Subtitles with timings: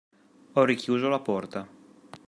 [0.55, 1.65] Ho richiuso la porta.